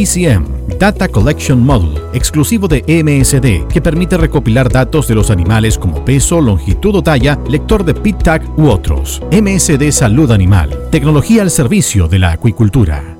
[0.00, 6.02] DCM, Data Collection Module, exclusivo de MSD, que permite recopilar datos de los animales como
[6.06, 9.22] peso, longitud o talla, lector de pit tag u otros.
[9.30, 13.19] MSD Salud Animal, tecnología al servicio de la acuicultura.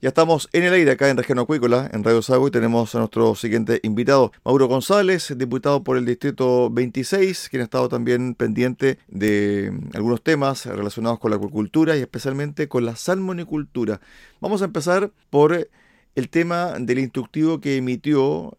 [0.00, 3.00] Ya estamos en el aire acá en Región Acuícola, en Radio Sago, y tenemos a
[3.00, 9.00] nuestro siguiente invitado, Mauro González, diputado por el Distrito 26, quien ha estado también pendiente
[9.08, 14.00] de algunos temas relacionados con la acuicultura y especialmente con la salmonicultura.
[14.40, 15.68] Vamos a empezar por
[16.14, 18.56] el tema del instructivo que emitió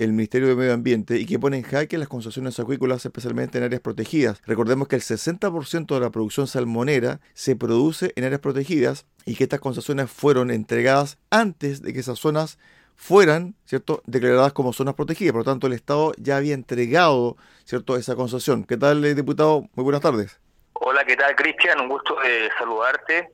[0.00, 3.64] el Ministerio de Medio Ambiente y que pone en jaque las concesiones acuícolas, especialmente en
[3.64, 4.40] áreas protegidas.
[4.46, 9.44] Recordemos que el 60% de la producción salmonera se produce en áreas protegidas y que
[9.44, 12.58] estas concesiones fueron entregadas antes de que esas zonas
[12.96, 15.32] fueran, ¿cierto?, declaradas como zonas protegidas.
[15.32, 18.64] Por lo tanto, el Estado ya había entregado, ¿cierto?, esa concesión.
[18.64, 19.68] ¿Qué tal, eh, diputado?
[19.74, 20.40] Muy buenas tardes.
[20.72, 21.78] Hola, ¿qué tal, Cristian?
[21.78, 23.28] Un gusto de saludarte.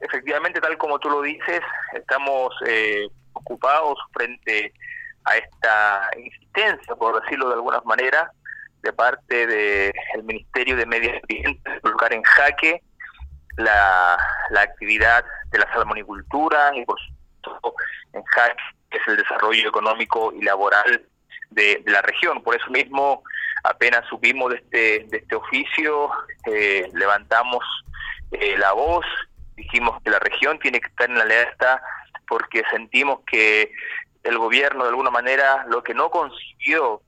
[0.00, 1.62] Efectivamente, tal como tú lo dices,
[1.94, 4.74] estamos eh, ocupados frente
[5.34, 8.30] esta insistencia, por decirlo de alguna manera,
[8.82, 12.82] de parte del Ministerio de Medio Ambiente de colocar en jaque
[13.56, 14.16] la,
[14.56, 17.74] actividad de la salmonicultura y por supuesto
[18.12, 21.04] en jaque es el desarrollo económico y laboral
[21.50, 22.42] de, la región.
[22.42, 23.22] Por eso mismo,
[23.64, 26.10] apenas subimos de este, de este oficio,
[26.46, 27.64] eh, levantamos
[28.32, 29.04] eh, la voz,
[29.56, 31.82] dijimos que la región tiene que estar en la alerta
[32.28, 33.72] porque sentimos que
[34.26, 37.00] el gobierno de alguna manera lo que no consiguió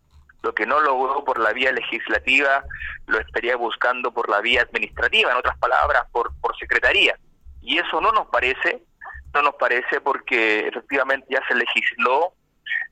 [0.43, 2.65] lo que no logró por la vía legislativa
[3.07, 7.19] lo estaría buscando por la vía administrativa, en otras palabras, por, por secretaría.
[7.63, 8.83] Y eso no nos parece,
[9.35, 12.33] no nos parece porque efectivamente ya se legisló,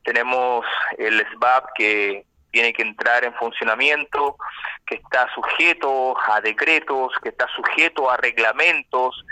[0.05, 0.65] tenemos
[0.99, 4.37] el SBAP que tiene que entrar en funcionamiento,
[4.87, 9.25] que está sujeto a decretos, que está sujeto a reglamentos,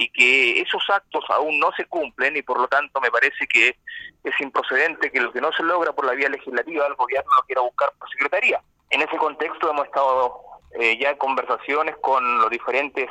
[0.00, 3.76] y que esos actos aún no se cumplen y por lo tanto me parece que
[4.24, 7.42] es improcedente que lo que no se logra por la vía legislativa el gobierno lo
[7.42, 8.62] quiera buscar por secretaría.
[8.88, 10.40] En ese contexto hemos estado
[10.78, 13.10] eh, ya en conversaciones con los diferentes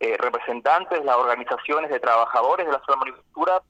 [0.00, 3.62] eh, representantes, las organizaciones de trabajadores de la salmonicultura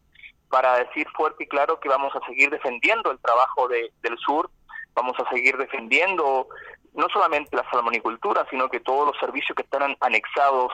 [0.51, 4.51] para decir fuerte y claro que vamos a seguir defendiendo el trabajo de, del sur,
[4.95, 6.49] vamos a seguir defendiendo
[6.95, 10.73] no solamente la salmonicultura, sino que todos los servicios que están anexados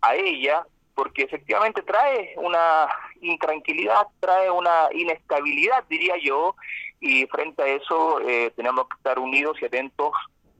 [0.00, 2.88] a ella, porque efectivamente trae una
[3.20, 6.54] intranquilidad, trae una inestabilidad, diría yo,
[7.00, 10.12] y frente a eso eh, tenemos que estar unidos y atentos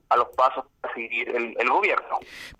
[0.09, 2.19] a los pasos a seguir el, gobierno.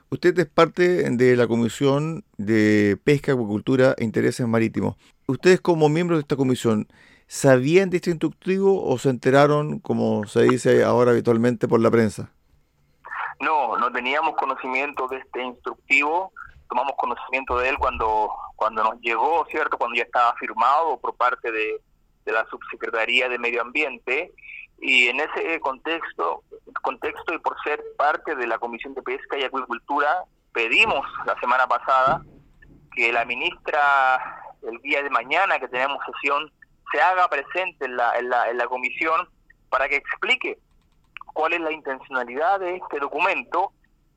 [0.10, 4.96] Usted es parte de la Comisión de Pesca, Acuicultura e Intereses Marítimos.
[5.28, 6.88] Ustedes como miembros de esta comisión,
[7.28, 12.32] ¿sabían de este instructivo o se enteraron, como se dice ahora habitualmente, por la prensa?
[13.40, 16.32] No, no teníamos conocimiento de este instructivo
[16.68, 19.78] tomamos conocimiento de él cuando, cuando nos llegó, ¿cierto?
[19.78, 21.82] Cuando ya estaba firmado por parte de,
[22.26, 24.34] la Subsecretaría de Medio Ambiente
[24.80, 26.42] y en ese contexto,
[26.82, 31.68] contexto y por ser parte de la Comisión de Pesca y Acuicultura, pedimos la semana
[31.68, 32.24] pasada
[32.96, 36.52] que la ministra el día de mañana que tenemos sesión
[36.92, 39.30] se haga presente en la, en la, en la comisión
[39.70, 40.58] para que explique
[41.34, 43.72] cuál es la intencionalidad de este documento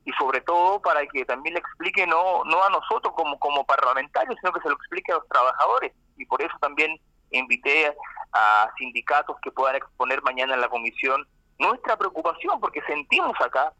[0.05, 4.35] y sobre todo para que también le explique no no a nosotros como como parlamentarios
[4.39, 5.93] sino que se lo explique a los trabajadores.
[6.17, 6.99] Y por eso también
[7.31, 7.95] invité
[8.33, 13.73] a sindicatos que puedan exponer mañana en la comisión nuestra preocupación porque sentimos acá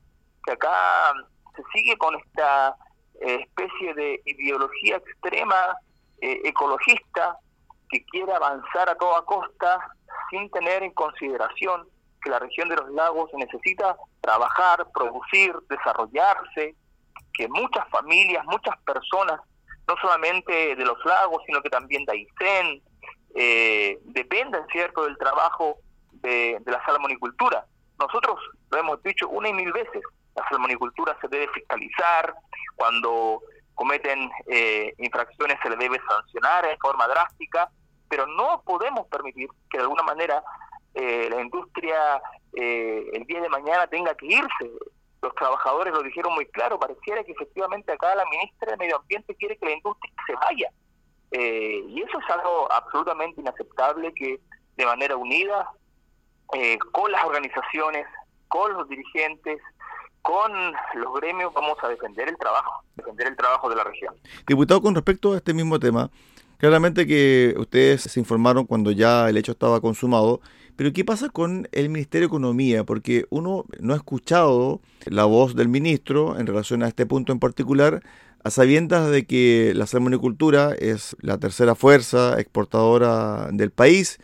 [0.46, 1.14] que acá
[1.56, 2.76] se sigue con esta
[3.22, 5.78] eh, especie de ideología extrema
[6.22, 7.38] eh, ecologista
[7.90, 9.80] que quiere avanzar a toda costa
[10.30, 11.88] sin tener en consideración
[12.22, 16.76] que la región de los lagos necesita trabajar, producir, desarrollarse,
[17.34, 19.40] que muchas familias, muchas personas,
[19.88, 22.82] no solamente de los lagos, sino que también de Aysén,
[23.36, 25.78] eh, dependen, ¿cierto?, del trabajo
[26.22, 27.66] de, la salmonicultura.
[27.98, 28.40] Nosotros
[28.72, 30.02] lo hemos dicho una y mil veces,
[30.36, 32.34] la salmonicultura se debe fiscalizar,
[32.76, 33.42] cuando
[33.76, 37.70] cometen eh, infracciones se le debe sancionar en forma drástica,
[38.10, 40.44] pero no podemos permitir que de alguna manera
[40.94, 42.22] eh, la industria
[42.54, 44.72] eh, el día de mañana tenga que irse.
[45.22, 49.36] Los trabajadores lo dijeron muy claro, pareciera que efectivamente acá la ministra de Medio Ambiente
[49.36, 50.70] quiere que la industria se vaya.
[51.32, 54.40] Eh, y eso es algo absolutamente inaceptable que
[54.78, 55.70] de manera unida,
[56.92, 58.08] con las organizaciones,
[58.48, 59.60] con los dirigentes,
[60.22, 60.52] con
[60.96, 64.16] los gremios, vamos a defender el trabajo, defender el trabajo de la región.
[64.48, 66.10] Diputado, con respecto a este mismo tema,
[66.58, 70.42] claramente que ustedes se informaron cuando ya el hecho estaba consumado
[70.80, 72.86] pero ¿qué pasa con el Ministerio de Economía?
[72.86, 77.40] Porque uno no ha escuchado la voz del ministro en relación a este punto en
[77.40, 78.02] particular,
[78.46, 84.20] a sabiendas de que la salmonicultura es la tercera fuerza exportadora del país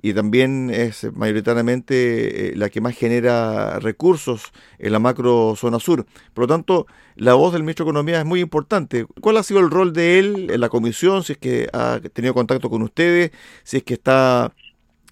[0.00, 6.06] y también es mayoritariamente eh, la que más genera recursos en la macro zona sur.
[6.34, 6.86] Por lo tanto,
[7.16, 9.06] la voz del ministro de Economía es muy importante.
[9.20, 11.24] ¿Cuál ha sido el rol de él en la comisión?
[11.24, 13.32] Si es que ha tenido contacto con ustedes,
[13.64, 14.52] si es que está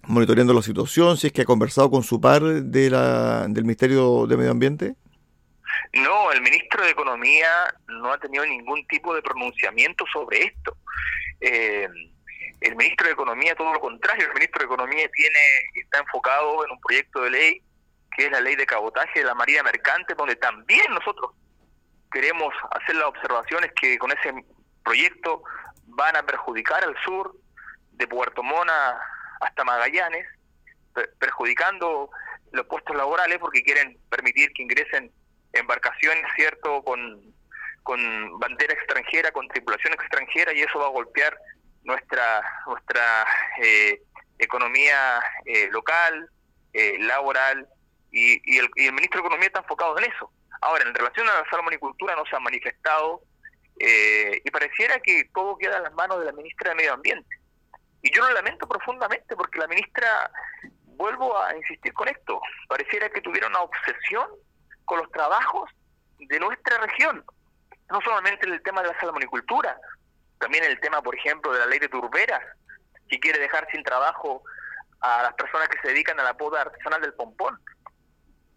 [0.07, 4.27] monitoreando la situación, si es que ha conversado con su par de la, del Ministerio
[4.27, 4.95] de Medio Ambiente?
[5.93, 7.49] No, el ministro de Economía
[7.89, 10.77] no ha tenido ningún tipo de pronunciamiento sobre esto.
[11.41, 11.89] Eh,
[12.61, 15.39] el ministro de Economía, todo lo contrario, el ministro de Economía tiene
[15.75, 17.63] está enfocado en un proyecto de ley
[18.17, 21.33] que es la ley de cabotaje de la Marina Mercante, donde también nosotros
[22.13, 24.33] queremos hacer las observaciones que con ese
[24.85, 25.43] proyecto
[25.87, 27.37] van a perjudicar al sur
[27.93, 28.99] de Puerto Mona
[29.45, 30.27] hasta Magallanes,
[31.19, 32.11] perjudicando
[32.53, 35.13] los puestos laborales porque quieren permitir que ingresen
[35.53, 37.35] embarcaciones, ¿cierto?, con,
[37.83, 41.37] con bandera extranjera, con tripulación extranjera, y eso va a golpear
[41.83, 43.27] nuestra, nuestra
[43.63, 44.03] eh,
[44.39, 46.29] economía eh, local,
[46.73, 47.69] eh, laboral,
[48.11, 50.31] y, el, y el ministro de Economía está enfocado en eso.
[50.61, 53.23] Ahora, en relación a la salmonicultura no se ha manifestado
[53.77, 57.37] y pareciera que todo queda en las manos de la ministra de Medio Ambiente.
[58.05, 60.31] Y yo lo lamento profundamente porque la ministra,
[60.89, 64.29] vuelvo a insistir con esto, pareciera que tuviera una obsesión
[64.85, 65.71] con los trabajos
[66.19, 67.25] de nuestra región,
[67.91, 69.81] no solamente en el tema de la salmonicultura,
[70.39, 72.43] también en el tema, por ejemplo, de la ley de turberas,
[73.09, 74.43] que quiere dejar sin trabajo
[75.01, 77.59] a las personas que se dedican a la poda artesanal del pompón.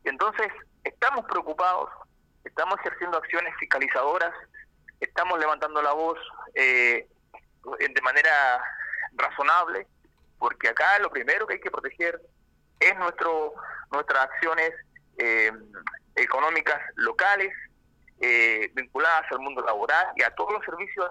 [0.04, 0.50] Entonces,
[0.84, 1.90] estamos preocupados,
[2.44, 4.34] estamos ejerciendo acciones fiscalizadoras,
[5.00, 6.20] estamos levantando la voz
[6.54, 7.08] eh,
[7.80, 8.62] de manera
[9.18, 9.88] razonable,
[10.40, 12.22] porque acá lo primero que hay que proteger
[12.80, 13.54] es nuestro
[13.92, 14.72] nuestras acciones
[15.18, 15.52] eh,
[16.16, 17.54] económicas locales
[18.20, 21.10] eh, vinculadas al mundo laboral y a todos los servicios.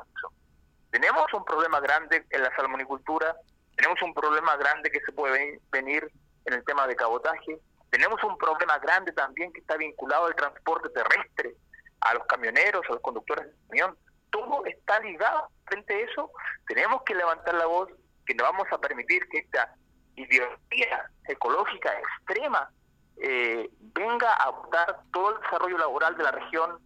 [0.90, 3.36] Tenemos un problema grande en la salmonicultura,
[3.76, 6.10] tenemos un problema grande que se puede venir
[6.44, 7.58] en el tema de cabotaje,
[7.90, 11.54] tenemos un problema grande también que está vinculado al transporte terrestre,
[12.00, 13.96] a los camioneros, a los conductores de camión.
[14.36, 15.48] Todo está ligado.
[15.64, 16.30] Frente a eso,
[16.68, 17.88] tenemos que levantar la voz
[18.26, 19.74] que no vamos a permitir que esta
[20.14, 22.70] ideología ecológica extrema
[23.16, 26.78] eh, venga a votar todo el desarrollo laboral de la región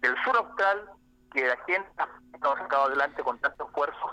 [0.00, 0.90] del sur austral
[1.32, 4.10] que la gente ha sacado adelante con tanto esfuerzo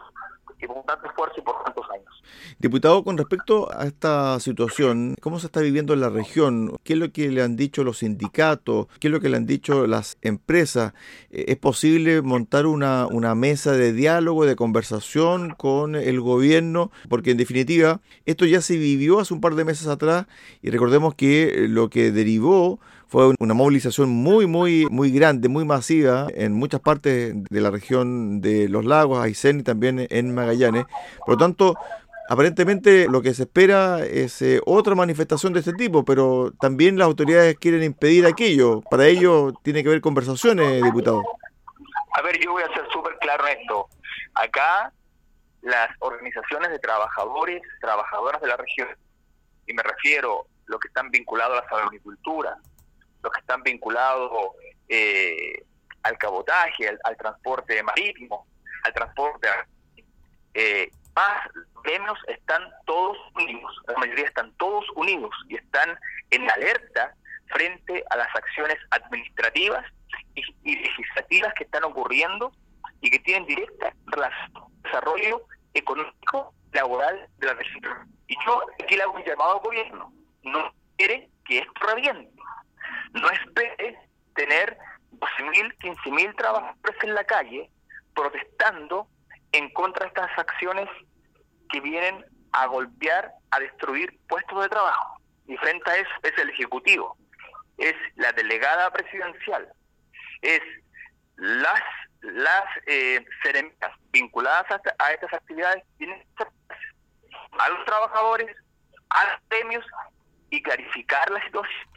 [0.63, 2.23] y con tanto esfuerzo y por tantos años.
[2.59, 6.77] Diputado, con respecto a esta situación, ¿cómo se está viviendo en la región?
[6.83, 8.87] ¿Qué es lo que le han dicho los sindicatos?
[8.99, 10.93] ¿Qué es lo que le han dicho las empresas?
[11.31, 16.91] Eh, ¿Es posible montar una, una mesa de diálogo, de conversación con el gobierno?
[17.09, 20.25] Porque en definitiva, esto ya se vivió hace un par de meses atrás
[20.61, 22.79] y recordemos que lo que derivó
[23.13, 28.41] fue una movilización muy, muy, muy grande, muy masiva en muchas partes de la región
[28.41, 30.87] de los lagos, Aysén y también en Magallanes.
[31.19, 31.75] Por lo tanto,
[32.27, 37.05] aparentemente lo que se espera es eh, otra manifestación de este tipo, pero también las
[37.05, 38.81] autoridades quieren impedir aquello.
[38.89, 41.21] Para ello tiene que haber conversaciones, diputado.
[42.13, 43.89] A ver, yo voy a ser súper claro esto.
[44.33, 44.91] Acá
[45.61, 48.87] las organizaciones de trabajadores, trabajadoras de la región,
[49.67, 52.57] y me refiero a los que están vinculados a la agricultura,
[53.23, 54.31] los que están vinculados
[54.89, 55.63] eh,
[56.03, 58.45] al cabotaje, al, transporte marítimo,
[58.83, 59.47] al transporte
[60.53, 61.47] eh, más
[61.83, 65.97] gremios están todos unidos, la mayoría están todos unidos y están
[66.31, 67.15] en alerta
[67.47, 69.85] frente a las acciones administrativas
[70.35, 72.51] y, legislativas que están ocurriendo
[73.01, 75.41] y que tienen directa relación con desarrollo
[75.73, 77.83] económico laboral de la región.
[78.27, 80.13] Y yo aquí le hago un llamado al gobierno,
[80.43, 82.32] no quiere que esto reviente
[83.13, 83.97] no espere
[84.35, 84.77] tener
[85.11, 87.69] 12.000, 15.000 trabajadores en la calle
[88.15, 89.07] protestando
[89.51, 90.89] en contra de estas acciones
[91.69, 95.19] que vienen a golpear, a destruir puestos de trabajo.
[95.47, 97.17] Y frente a eso es el Ejecutivo,
[97.77, 99.71] es la delegada presidencial,
[100.41, 100.61] es
[101.35, 101.81] las
[102.21, 103.19] las eh,
[104.11, 104.65] vinculadas
[104.99, 106.23] a, estas actividades tienen
[107.59, 108.55] a los trabajadores,
[109.09, 109.85] a los premios
[110.49, 111.89] y clarificar la situación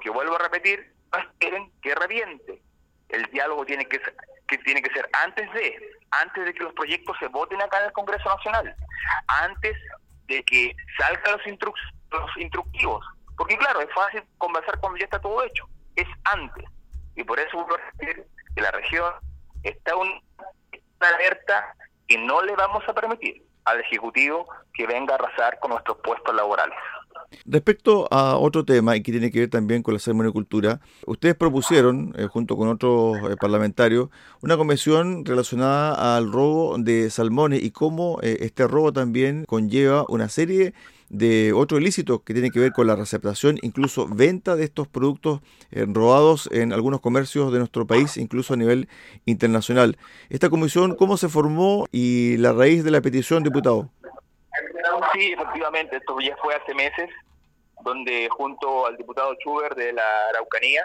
[0.00, 2.62] que vuelvo a repetir, no esperen que reviente.
[3.08, 4.14] El diálogo tiene que ser,
[4.46, 7.86] que tiene que ser antes de, antes de que los proyectos se voten acá en
[7.86, 8.74] el Congreso Nacional,
[9.26, 9.76] antes
[10.26, 11.74] de que salgan los,
[12.10, 13.04] los instructivos.
[13.36, 16.64] Porque claro, es fácil conversar cuando ya está todo hecho, es antes.
[17.16, 19.12] Y por eso vuelvo a repetir que la región
[19.62, 20.20] está una
[21.00, 21.74] alerta
[22.06, 26.34] y no le vamos a permitir al Ejecutivo que venga a arrasar con nuestros puestos
[26.34, 26.78] laborales.
[27.44, 32.14] Respecto a otro tema y que tiene que ver también con la salmonicultura, ustedes propusieron,
[32.18, 34.08] eh, junto con otros eh, parlamentarios,
[34.42, 40.28] una convención relacionada al robo de salmones y cómo eh, este robo también conlleva una
[40.28, 40.74] serie
[41.08, 45.40] de otros ilícitos que tienen que ver con la receptación, incluso venta de estos productos
[45.72, 48.88] robados en algunos comercios de nuestro país, incluso a nivel
[49.26, 49.98] internacional.
[50.28, 53.90] Esta comisión, ¿cómo se formó y la raíz de la petición, diputado?
[55.12, 57.10] Sí, efectivamente, esto ya fue hace meses,
[57.82, 60.84] donde junto al diputado Schubert de la Araucanía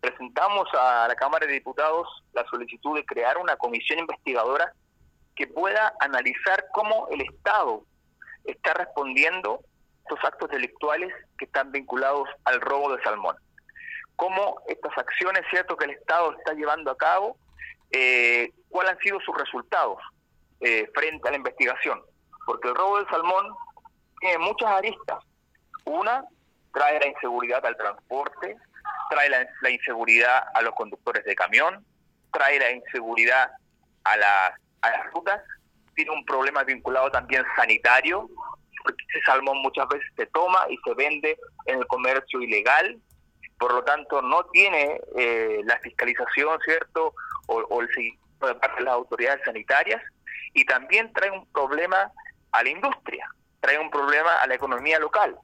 [0.00, 4.72] presentamos a la Cámara de Diputados la solicitud de crear una comisión investigadora
[5.36, 7.84] que pueda analizar cómo el Estado
[8.44, 9.60] está respondiendo
[10.02, 13.36] estos actos delictuales que están vinculados al robo de salmón.
[14.16, 17.36] Cómo estas acciones, cierto, que el Estado está llevando a cabo,
[17.90, 19.98] eh, cuáles han sido sus resultados
[20.60, 22.02] eh, frente a la investigación
[22.46, 23.54] porque el robo del salmón
[24.20, 25.18] tiene muchas aristas.
[25.84, 26.24] Una,
[26.72, 28.56] trae la inseguridad al transporte,
[29.10, 31.84] trae la, inseguridad a los conductores de camión,
[32.32, 33.50] trae la inseguridad
[34.04, 35.40] a, a las rutas,
[35.94, 38.28] tiene un problema vinculado también sanitario,
[38.82, 42.98] porque ese salmón muchas veces se toma y se vende en el comercio ilegal,
[43.58, 47.14] por lo tanto no tiene eh, la fiscalización, ¿cierto?
[47.46, 50.02] O, o el seguimiento de parte de las autoridades sanitarias,
[50.54, 52.10] y también trae un problema
[52.52, 53.28] a la industria,
[53.60, 55.36] trae un problema a la economía local.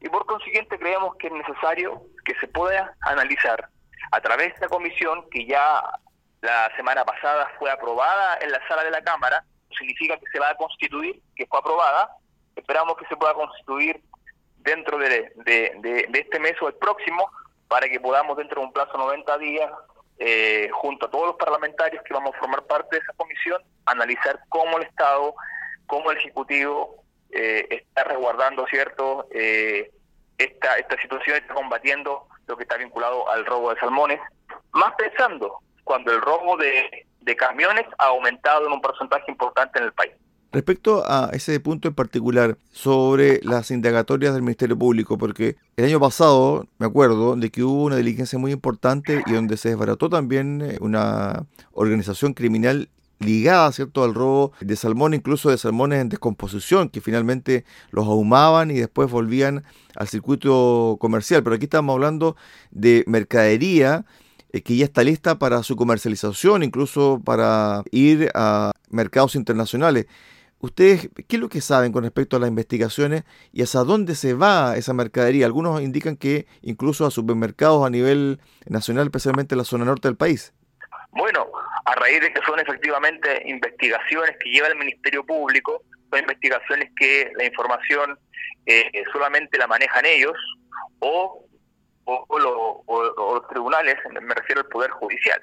[0.00, 3.68] Y por consiguiente creemos que es necesario que se pueda analizar
[4.12, 5.82] a través de esta comisión que ya
[6.40, 9.44] la semana pasada fue aprobada en la sala de la Cámara,
[9.78, 12.10] significa que se va a constituir, que fue aprobada,
[12.54, 14.00] esperamos que se pueda constituir
[14.58, 15.32] dentro de,
[16.12, 17.30] este mes o el próximo
[17.68, 19.70] para que podamos dentro de un plazo de 90 días
[20.18, 24.38] eh, junto a todos los parlamentarios que vamos a formar parte de esa comisión, analizar
[24.48, 25.34] cómo el Estado,
[25.86, 29.90] cómo el Ejecutivo eh, está resguardando, ¿cierto?, eh,
[30.38, 34.20] esta, esta situación, está combatiendo lo que está vinculado al robo de salmones,
[34.72, 39.84] más pensando cuando el robo de, de camiones ha aumentado en un porcentaje importante en
[39.86, 40.12] el país.
[40.54, 45.98] Respecto a ese punto en particular sobre las indagatorias del Ministerio Público, porque el año
[45.98, 50.62] pasado me acuerdo de que hubo una diligencia muy importante y donde se desbarató también
[50.62, 52.88] eh, una organización criminal
[53.18, 54.04] ligada ¿cierto?
[54.04, 59.10] al robo de salmón, incluso de salmones en descomposición, que finalmente los ahumaban y después
[59.10, 59.64] volvían
[59.96, 61.42] al circuito comercial.
[61.42, 62.36] Pero aquí estamos hablando
[62.70, 64.04] de mercadería
[64.52, 70.06] eh, que ya está lista para su comercialización, incluso para ir a mercados internacionales.
[70.60, 74.32] ¿Ustedes qué es lo que saben con respecto a las investigaciones y hacia dónde se
[74.32, 75.44] va esa mercadería?
[75.44, 80.16] Algunos indican que incluso a supermercados a nivel nacional, especialmente en la zona norte del
[80.16, 80.54] país.
[81.12, 81.46] Bueno,
[81.84, 87.30] a raíz de que son efectivamente investigaciones que lleva el Ministerio Público, son investigaciones que
[87.36, 88.18] la información
[88.66, 90.36] eh, solamente la manejan ellos
[91.00, 91.40] o,
[92.06, 95.40] los tribunales, me refiero al Poder Judicial.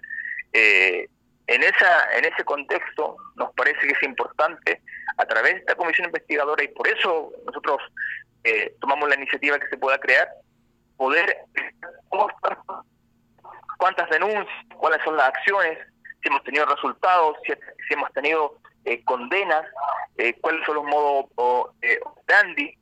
[0.53, 1.07] Eh,
[1.47, 4.81] en, esa, en ese contexto nos parece que es importante
[5.17, 7.81] a través de esta comisión investigadora y por eso nosotros
[8.43, 10.29] eh, tomamos la iniciativa que se pueda crear,
[10.97, 11.37] poder
[13.77, 15.77] cuántas denuncias, cuáles son las acciones,
[16.21, 17.53] si hemos tenido resultados, si,
[17.93, 19.65] hemos tenido eh, condenas,
[20.17, 22.77] eh, cuáles son los modos eh, dandy,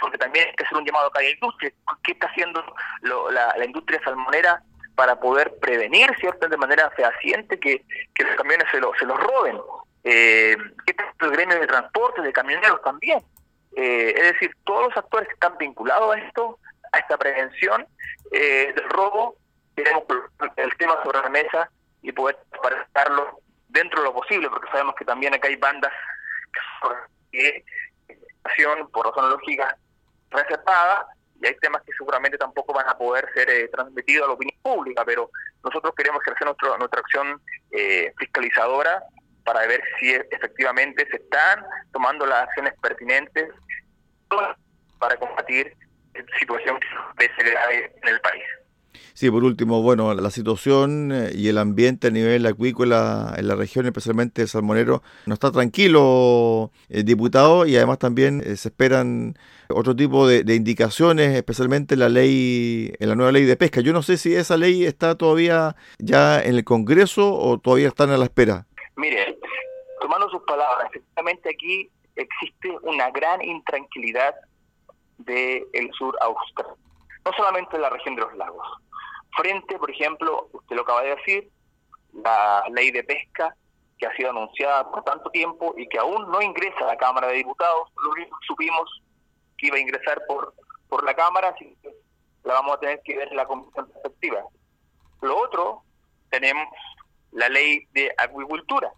[0.00, 1.72] porque también hay que hacer un llamado a la industria,
[2.02, 2.64] qué está haciendo
[3.02, 4.62] la, la industria salmonera
[4.98, 7.84] para poder prevenir, ¿cierto?, de manera fehaciente que,
[8.18, 9.56] los camiones se, lo, se los roben.
[10.02, 13.20] Eh, ¿Qué el gremio de transporte, de camioneros también?
[13.76, 16.58] Eh, es decir, todos los actores que están vinculados a esto,
[16.90, 17.86] a esta prevención
[18.32, 19.36] eh, del robo,
[19.82, 20.04] tenemos
[20.56, 21.70] el tema sobre la mesa
[22.02, 25.92] y poder presentarlo dentro de lo posible, porque sabemos que también acá hay bandas
[27.30, 27.64] que
[28.92, 29.74] por razones lógicas
[30.30, 31.06] reservadas
[31.40, 34.58] y hay temas que seguramente tampoco van a poder ser eh, transmitidos a la opinión
[34.62, 35.30] pública, pero
[35.62, 39.04] nosotros queremos ejercer nuestro, nuestra acción eh, fiscalizadora
[39.44, 43.50] para ver si efectivamente se están tomando las acciones pertinentes
[44.98, 45.74] para combatir
[46.38, 46.78] situación
[47.16, 48.44] de grave en el país.
[49.18, 53.56] Sí, por último, bueno, la situación eh, y el ambiente a nivel acuícola en la
[53.56, 59.34] región, especialmente el salmonero, no está tranquilo, eh, diputado, y además también eh, se esperan
[59.70, 63.80] otro tipo de, de, indicaciones, especialmente la ley, en la nueva ley de pesca.
[63.80, 68.10] Yo no sé si esa ley está todavía ya en el Congreso o todavía están
[68.10, 68.66] a la espera.
[68.94, 69.36] Mire,
[70.00, 74.36] tomando sus palabras, efectivamente aquí existe una gran intranquilidad
[75.18, 76.68] del sur austral,
[77.24, 78.64] no solamente en la región de los lagos.
[79.36, 81.50] Frente, por ejemplo, usted lo acaba de decir,
[82.12, 83.54] la ley de pesca
[83.98, 87.28] que ha sido anunciada por tanto tiempo y que aún no ingresa a la Cámara
[87.28, 88.12] de Diputados, lo
[88.46, 89.02] supimos
[89.56, 90.54] que iba a ingresar por,
[90.88, 91.90] por la Cámara, así que
[92.44, 94.44] la vamos a tener que ver en la comisión perspectiva.
[95.20, 95.82] Lo otro,
[96.30, 96.68] tenemos
[97.32, 98.90] la ley de acuicultura,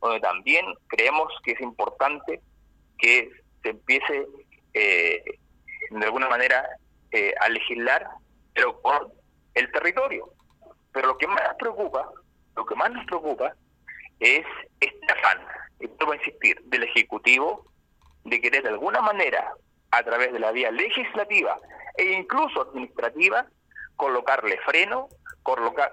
[0.00, 2.40] donde también creemos que es importante
[2.98, 3.30] que
[3.62, 4.26] se empiece
[4.74, 5.22] eh,
[5.90, 6.64] de alguna manera
[7.10, 8.08] eh, a legislar,
[8.54, 9.12] pero con
[9.56, 10.30] el territorio.
[10.92, 12.08] Pero lo que más nos preocupa,
[12.54, 13.54] lo que más nos preocupa
[14.20, 14.46] es
[14.80, 15.40] este afán,
[15.80, 17.66] y vuelvo a insistir, del Ejecutivo
[18.24, 19.52] de querer de alguna manera,
[19.90, 21.58] a través de la vía legislativa
[21.96, 23.46] e incluso administrativa,
[23.96, 25.08] colocarle freno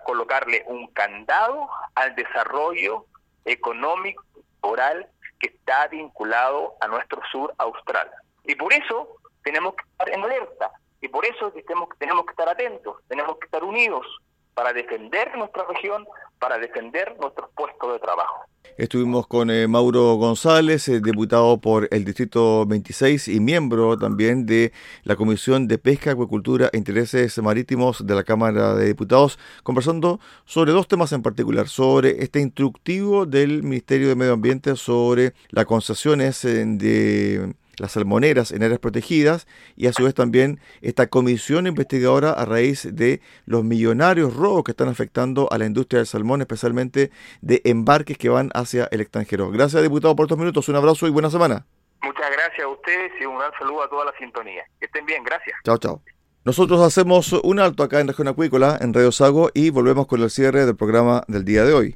[0.05, 3.05] colocarle un candado al desarrollo
[3.45, 4.23] económico,
[4.61, 5.07] oral
[5.39, 8.09] que está vinculado a nuestro sur austral.
[8.45, 9.09] Y por eso
[9.43, 10.71] tenemos que estar en alerta,
[11.03, 14.07] y por eso tenemos, tenemos que estar atentos, tenemos que estar unidos
[14.53, 16.05] para defender nuestra región,
[16.39, 18.45] para defender nuestros puestos de trabajo.
[18.77, 24.71] Estuvimos con eh, Mauro González, eh, diputado por el Distrito 26 y miembro también de
[25.03, 30.71] la Comisión de Pesca, Acuicultura e Intereses Marítimos de la Cámara de Diputados, conversando sobre
[30.71, 36.45] dos temas en particular, sobre este instructivo del Ministerio de Medio Ambiente sobre las concesiones
[36.45, 42.31] eh, de las salmoneras en áreas protegidas y a su vez también esta comisión investigadora
[42.31, 47.11] a raíz de los millonarios robos que están afectando a la industria del salmón, especialmente
[47.41, 49.49] de embarques que van hacia el extranjero.
[49.51, 50.67] Gracias, diputado, por estos minutos.
[50.69, 51.65] Un abrazo y buena semana.
[52.03, 54.63] Muchas gracias a ustedes y un gran saludo a toda la sintonía.
[54.79, 55.55] Que estén bien, gracias.
[55.63, 56.01] Chao, chao.
[56.45, 60.29] Nosotros hacemos un alto acá en Región Acuícola, en Radio Sago, y volvemos con el
[60.29, 61.95] cierre del programa del día de hoy.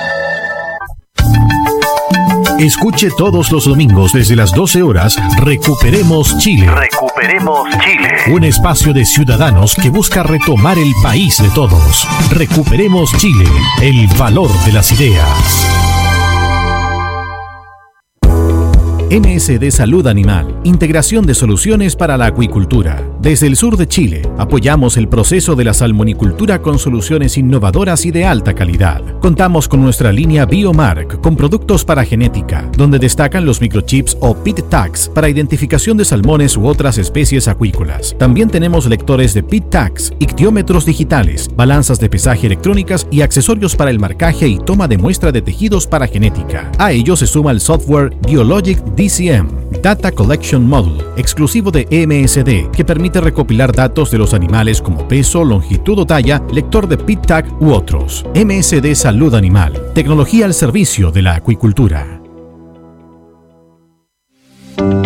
[2.61, 6.69] Escuche todos los domingos desde las 12 horas Recuperemos Chile.
[6.69, 8.35] Recuperemos Chile.
[8.35, 12.07] Un espacio de ciudadanos que busca retomar el país de todos.
[12.29, 13.45] Recuperemos Chile.
[13.81, 15.67] El valor de las ideas.
[19.09, 23.10] MSD Salud Animal, integración de soluciones para la acuicultura.
[23.21, 28.09] Desde el sur de Chile, apoyamos el proceso de la salmonicultura con soluciones innovadoras y
[28.09, 29.03] de alta calidad.
[29.19, 34.61] Contamos con nuestra línea Biomark, con productos para genética, donde destacan los microchips o pit
[34.69, 38.15] tags para identificación de salmones u otras especies acuícolas.
[38.17, 43.91] También tenemos lectores de pit tags, ictiómetros digitales, balanzas de pesaje electrónicas y accesorios para
[43.91, 46.71] el marcaje y toma de muestra de tejidos para genética.
[46.79, 52.83] A ello se suma el software Biologic DCM, Data Collection Module, exclusivo de MSD, que
[52.83, 57.45] permite recopilar datos de los animales como peso, longitud o talla, lector de pit tag
[57.59, 58.25] u otros.
[58.35, 62.20] MSD Salud Animal, tecnología al servicio de la acuicultura.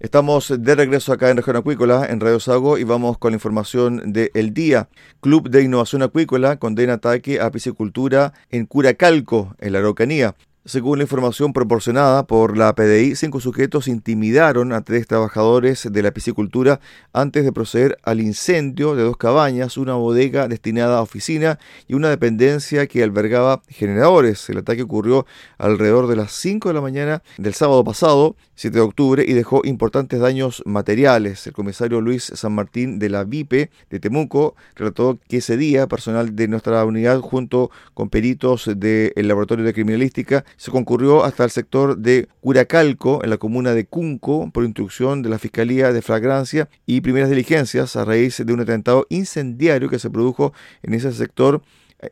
[0.00, 4.12] Estamos de regreso acá en Región Acuícola, en Radio Sago, y vamos con la información
[4.12, 4.88] del día.
[5.20, 10.34] Club de Innovación Acuícola condena ataque a piscicultura en Curacalco, en la Araucanía.
[10.68, 16.10] Según la información proporcionada por la PDI, cinco sujetos intimidaron a tres trabajadores de la
[16.10, 16.78] piscicultura
[17.14, 22.10] antes de proceder al incendio de dos cabañas, una bodega destinada a oficina y una
[22.10, 24.46] dependencia que albergaba generadores.
[24.50, 25.24] El ataque ocurrió
[25.56, 29.62] alrededor de las 5 de la mañana del sábado pasado, 7 de octubre, y dejó
[29.64, 31.46] importantes daños materiales.
[31.46, 36.36] El comisario Luis San Martín de la VIPE de Temuco relató que ese día personal
[36.36, 41.96] de nuestra unidad junto con peritos del Laboratorio de Criminalística se concurrió hasta el sector
[41.96, 47.00] de Curacalco, en la comuna de Cunco, por instrucción de la Fiscalía de Flagrancia y
[47.00, 51.62] primeras diligencias a raíz de un atentado incendiario que se produjo en ese sector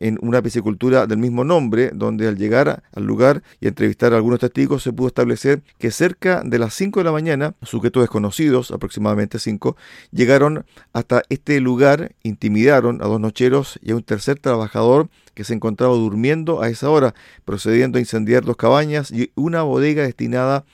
[0.00, 4.40] en una piscicultura del mismo nombre, donde al llegar al lugar y entrevistar a algunos
[4.40, 9.38] testigos se pudo establecer que cerca de las 5 de la mañana, sujetos desconocidos, aproximadamente
[9.38, 9.76] 5,
[10.10, 15.54] llegaron hasta este lugar, intimidaron a dos nocheros y a un tercer trabajador que se
[15.54, 20.64] encontraba durmiendo a esa hora, procediendo a incendiar dos cabañas y una bodega destinada a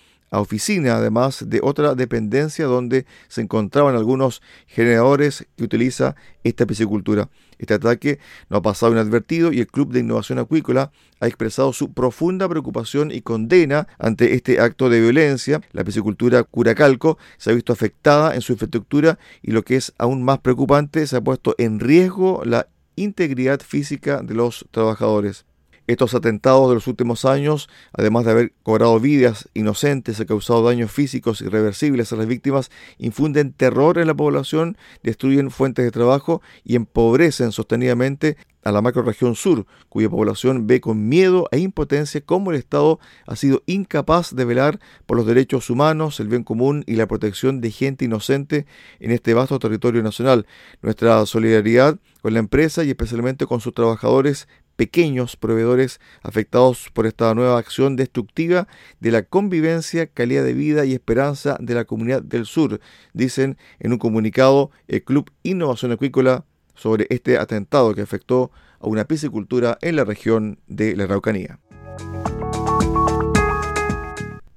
[0.40, 7.28] oficina, además de otra dependencia donde se encontraban algunos generadores que utiliza esta piscicultura.
[7.58, 8.18] Este ataque
[8.50, 10.90] no ha pasado inadvertido y el Club de Innovación Acuícola
[11.20, 15.60] ha expresado su profunda preocupación y condena ante este acto de violencia.
[15.72, 20.24] La piscicultura Curacalco se ha visto afectada en su infraestructura y lo que es aún
[20.24, 22.66] más preocupante, se ha puesto en riesgo la
[22.96, 25.44] integridad física de los trabajadores.
[25.92, 30.90] Estos atentados de los últimos años, además de haber cobrado vidas inocentes y causado daños
[30.90, 36.76] físicos irreversibles a las víctimas, infunden terror en la población, destruyen fuentes de trabajo y
[36.76, 42.56] empobrecen sostenidamente a la macroregión sur, cuya población ve con miedo e impotencia cómo el
[42.56, 47.06] Estado ha sido incapaz de velar por los derechos humanos, el bien común y la
[47.06, 48.66] protección de gente inocente
[49.00, 50.46] en este vasto territorio nacional.
[50.80, 54.48] Nuestra solidaridad con la empresa y especialmente con sus trabajadores
[54.82, 58.66] pequeños proveedores afectados por esta nueva acción destructiva
[58.98, 62.80] de la convivencia, calidad de vida y esperanza de la comunidad del sur,
[63.12, 69.04] dicen en un comunicado el Club Innovación Acuícola sobre este atentado que afectó a una
[69.04, 71.60] piscicultura en la región de la Araucanía.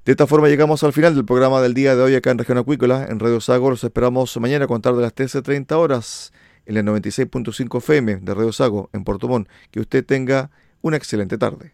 [0.06, 2.58] De esta forma llegamos al final del programa del día de hoy acá en Región
[2.58, 3.70] Acuícola, en Radio Sago.
[3.70, 6.34] Los esperamos mañana a contar de las 13.30 horas
[6.66, 9.50] en el 96.5 FM de Radio Sago en Puerto Montt.
[9.72, 10.52] Que usted tenga
[10.82, 11.74] una excelente tarde.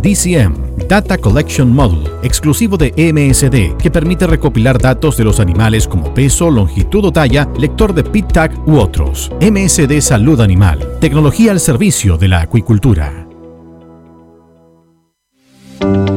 [0.00, 6.12] DCM, Data Collection Module, exclusivo de MSD, que permite recopilar datos de los animales como
[6.14, 9.30] peso, longitud o talla, lector de PIT-TAG u otros.
[9.40, 13.29] MSD Salud Animal, tecnología al servicio de la acuicultura.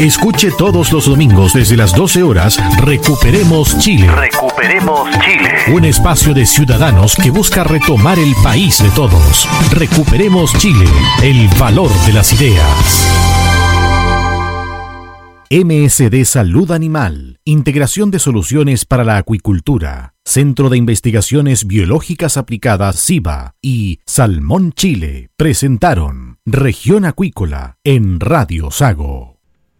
[0.00, 4.10] Escuche todos los domingos desde las 12 horas Recuperemos Chile.
[4.10, 5.74] Recuperemos Chile.
[5.74, 9.48] Un espacio de ciudadanos que busca retomar el país de todos.
[9.70, 10.84] Recuperemos Chile,
[11.22, 13.08] el valor de las ideas.
[15.50, 23.54] MSD Salud Animal, Integración de Soluciones para la Acuicultura, Centro de Investigaciones Biológicas Aplicadas SIBA
[23.62, 29.35] y Salmón Chile presentaron Región Acuícola en Radio Sago.